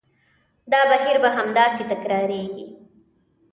[0.71, 2.67] دا بهیر به همداسې تکرارېږي.